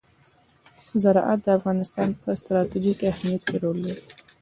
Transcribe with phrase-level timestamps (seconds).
[1.03, 4.03] زراعت د افغانستان په ستراتیژیک اهمیت کې رول لري.